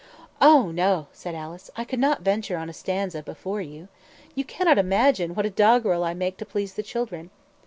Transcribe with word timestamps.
"Oh, 0.41 0.71
no," 0.71 1.09
said 1.13 1.35
Alice; 1.35 1.69
"I 1.75 1.83
could 1.83 1.99
not 1.99 2.23
venture 2.23 2.57
on 2.57 2.71
a 2.71 2.73
stanza 2.73 3.21
before 3.21 3.61
you. 3.61 3.87
You 4.33 4.43
cannot 4.43 4.79
imagine 4.79 5.35
what 5.35 5.55
doggerel 5.55 6.03
I 6.03 6.15
make 6.15 6.37
to 6.37 6.43
please 6.45 6.73
the 6.73 6.81
children." 6.81 7.29